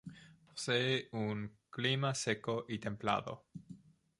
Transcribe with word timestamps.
Posee 0.47 1.09
un 1.11 1.55
clima 1.69 2.15
seco 2.15 2.65
y 2.67 2.79
templado. 2.79 3.45